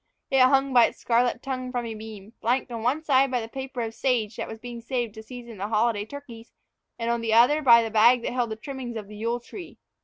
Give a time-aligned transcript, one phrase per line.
[0.31, 3.47] It hung by its scarlet tongue from a beam, flanked on one side by the
[3.47, 6.51] paper of sage that was being saved to season the holiday turkeys,
[6.97, 9.77] and on the other by the bag that held the trimmings of the Yule tree.